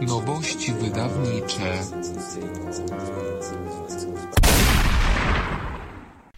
[0.00, 1.82] Nowości wydawnicze.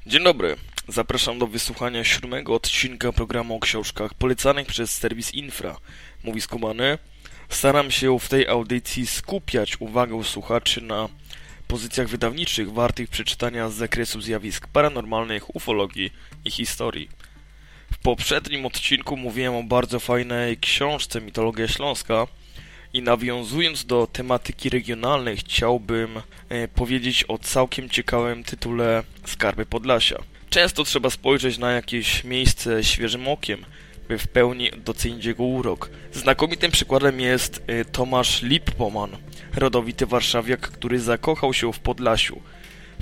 [0.07, 0.57] Dzień dobry.
[0.89, 5.77] Zapraszam do wysłuchania siódmego odcinka programu o książkach polecanych przez serwis Infra.
[6.25, 6.99] Mówi Skubany.
[7.49, 11.09] Staram się w tej audycji skupiać uwagę słuchaczy na
[11.69, 16.11] pozycjach wydawniczych wartych przeczytania z zakresu zjawisk paranormalnych, ufologii
[16.45, 17.09] i historii.
[17.95, 22.27] W poprzednim odcinku mówiłem o bardzo fajnej książce Mitologia Śląska
[22.93, 30.19] i nawiązując do tematyki regionalnej chciałbym e, powiedzieć o całkiem ciekawym tytule Skarby Podlasia.
[30.51, 33.65] Często trzeba spojrzeć na jakieś miejsce świeżym okiem,
[34.09, 35.91] by w pełni docenić jego urok.
[36.13, 39.17] Znakomitym przykładem jest e, Tomasz Lippoman,
[39.57, 42.41] rodowity warszawiak, który zakochał się w Podlasiu.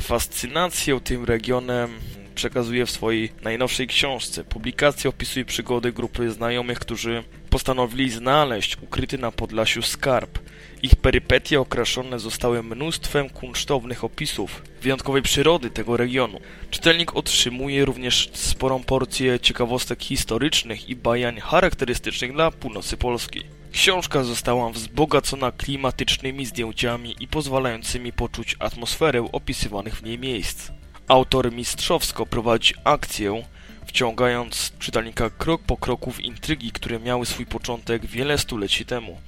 [0.00, 1.90] Fascynację tym regionem
[2.32, 4.44] przekazuje w swojej najnowszej książce.
[4.44, 10.38] Publikacja opisuje przygody grupy znajomych, którzy postanowili znaleźć ukryty na Podlasiu skarb.
[10.82, 16.40] Ich perypetie okraszone zostały mnóstwem kunsztownych opisów wyjątkowej przyrody tego regionu.
[16.70, 23.42] Czytelnik otrzymuje również sporą porcję ciekawostek historycznych i bajań charakterystycznych dla północy Polski.
[23.72, 30.70] Książka została wzbogacona klimatycznymi zdjęciami i pozwalającymi poczuć atmosferę opisywanych w niej miejsc.
[31.12, 33.42] Autor mistrzowsko prowadzi akcję,
[33.86, 39.20] wciągając czytelnika krok po kroku w intrygi, które miały swój początek wiele stuleci temu.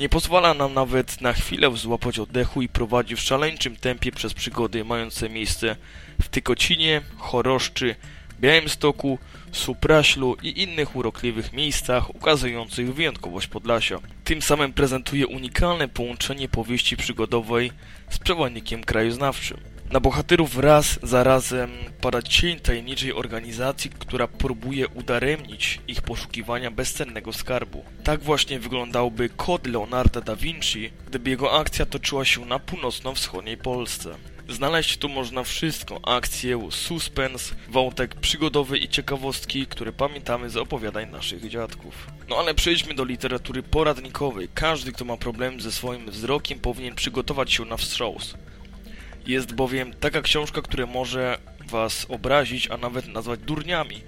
[0.00, 4.84] Nie pozwala nam nawet na chwilę złapać oddechu i prowadzi w szaleńczym tempie przez przygody
[4.84, 5.76] mające miejsce
[6.22, 7.94] w Tykocinie, Choroszczy,
[8.40, 9.18] Białymstoku,
[9.52, 13.98] Supraślu i innych urokliwych miejscach ukazujących wyjątkowość Podlasia.
[14.24, 17.72] Tym samym prezentuje unikalne połączenie powieści przygodowej
[18.10, 19.77] z przewodnikiem krajoznawczym.
[19.92, 27.32] Na bohaterów raz za razem pada cień tajemniczej organizacji, która próbuje udaremnić ich poszukiwania bezcennego
[27.32, 27.84] skarbu.
[28.04, 34.14] Tak właśnie wyglądałby kod Leonarda da Vinci, gdyby jego akcja toczyła się na północno-wschodniej Polsce.
[34.48, 41.48] Znaleźć tu można wszystko, akcję, suspens, wątek przygodowy i ciekawostki, które pamiętamy z opowiadań naszych
[41.48, 42.06] dziadków.
[42.28, 44.48] No ale przejdźmy do literatury poradnikowej.
[44.54, 48.34] Każdy, kto ma problem ze swoim wzrokiem powinien przygotować się na wstrząs.
[49.26, 54.00] Jest bowiem taka książka, która może was obrazić, a nawet nazwać durniami.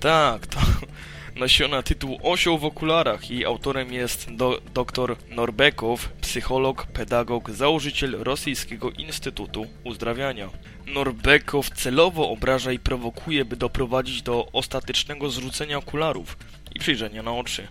[0.00, 0.58] Tak, to
[1.36, 3.30] nosiona tytuł Osioł w okularach.
[3.30, 4.28] Jej autorem jest
[4.74, 10.50] dr Norbekow, psycholog, pedagog, założyciel Rosyjskiego Instytutu Uzdrawiania.
[10.86, 16.36] Norbekow celowo obraża i prowokuje, by doprowadzić do ostatecznego zrzucenia okularów
[16.74, 17.68] i przyjrzenia na oczy.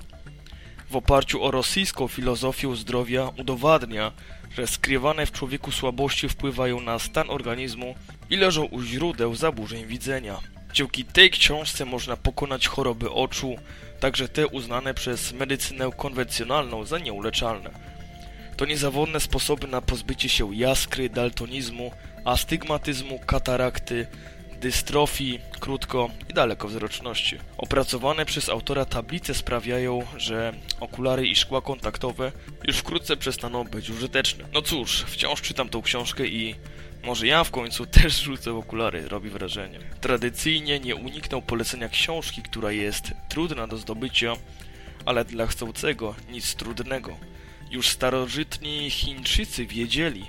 [0.90, 4.12] W oparciu o rosyjską filozofię zdrowia udowadnia,
[4.56, 7.96] że skrywane w człowieku słabości wpływają na stan organizmu
[8.30, 10.40] i leżą u źródeł zaburzeń widzenia.
[10.74, 13.56] Dzięki tej książce można pokonać choroby oczu,
[14.00, 17.70] także te uznane przez medycynę konwencjonalną za nieuleczalne.
[18.58, 21.92] To niezawodne sposoby na pozbycie się jaskry, daltonizmu,
[22.26, 24.08] astygmatyzmu, katarakty,
[24.62, 27.38] dystrofii, krótko i dalekowzroczności.
[27.57, 32.31] Opracowane przez autora tablice sprawiają, że okulary i szkła kontaktowe
[32.67, 34.46] już wkrótce przestaną być użyteczne.
[34.53, 36.56] No cóż, wciąż czytam tą książkę i
[37.03, 39.79] może ja w końcu też rzucę okulary, robi wrażenie.
[40.01, 44.34] Tradycyjnie nie uniknę polecenia książki, która jest trudna do zdobycia,
[45.06, 47.17] ale dla chcącego nic trudnego.
[47.72, 50.25] Już starożytni Chińczycy wiedzieli,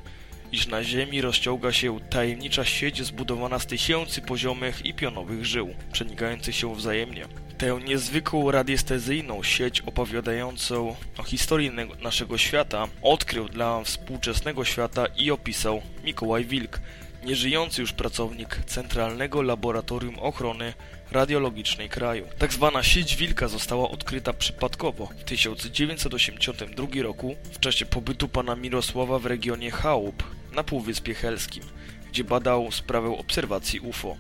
[0.53, 6.55] iż na Ziemi rozciąga się tajemnicza sieć zbudowana z tysięcy poziomych i pionowych żył, przenikających
[6.55, 7.25] się wzajemnie.
[7.59, 11.71] Tę niezwykłą radiestezyjną sieć opowiadającą o historii
[12.03, 16.81] naszego świata odkrył dla współczesnego świata i opisał Mikołaj Wilk,
[17.25, 20.73] nieżyjący już pracownik Centralnego Laboratorium Ochrony
[21.13, 22.27] Radiologicznej kraju.
[22.39, 29.19] Tak zwana sieć Wilka została odkryta przypadkowo w 1982 roku w czasie pobytu pana Mirosława
[29.19, 31.63] w regionie Chałup na Półwyspie Helskim,
[32.09, 34.17] gdzie badał sprawę obserwacji UFO.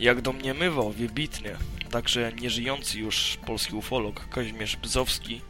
[0.00, 1.56] Jak domniemywał wybitny,
[1.90, 5.40] także nieżyjący już polski ufolog Kazimierz Bzowski,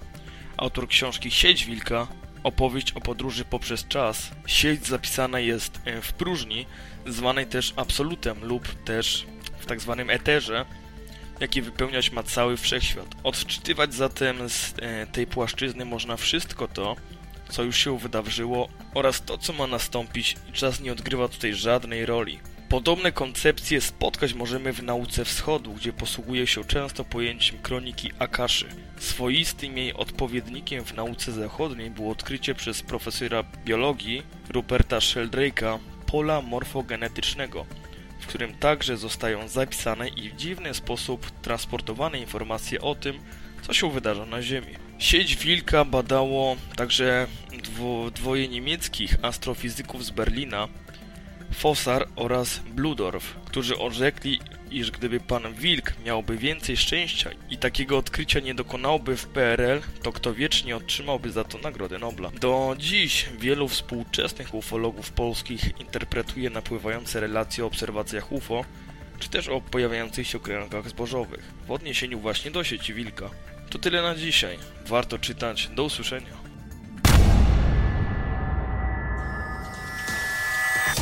[0.56, 2.06] autor książki Sieć Wilka,
[2.42, 6.66] opowieść o podróży poprzez czas, sieć zapisana jest e, w próżni,
[7.06, 9.26] zwanej też absolutem lub też
[9.58, 10.64] w tak zwanym eterze,
[11.40, 13.06] jaki wypełniać ma cały wszechświat.
[13.22, 16.96] Odczytywać zatem z e, tej płaszczyzny można wszystko to,
[17.48, 22.38] co już się wydarzyło oraz to, co ma nastąpić czas nie odgrywa tutaj żadnej roli.
[22.68, 28.68] Podobne koncepcje spotkać możemy w nauce wschodu, gdzie posługuje się często pojęciem kroniki Akaszy.
[28.98, 37.66] Swoistym jej odpowiednikiem w nauce zachodniej było odkrycie przez profesora biologii Ruperta Sheldrake'a pola morfogenetycznego,
[38.20, 43.20] w którym także zostają zapisane i w dziwny sposób transportowane informacje o tym,
[43.62, 44.74] co się wydarza na Ziemi.
[44.98, 47.26] Sieć Wilka badało także
[47.70, 50.68] dwo, dwoje niemieckich astrofizyków z Berlina,
[51.52, 54.40] Fossar oraz Bludorf, którzy orzekli,
[54.70, 60.12] iż gdyby pan Wilk miałby więcej szczęścia i takiego odkrycia nie dokonałby w PRL, to
[60.12, 62.30] kto wiecznie otrzymałby za to Nagrodę Nobla.
[62.40, 68.64] Do dziś wielu współczesnych ufologów polskich interpretuje napływające relacje o obserwacjach UFO,
[69.18, 73.30] czy też o pojawiających się okręgach zbożowych, w odniesieniu właśnie do sieci Wilka.
[73.70, 74.58] To tyle na dzisiaj.
[74.86, 75.68] Warto czytać.
[75.74, 76.39] Do usłyszenia.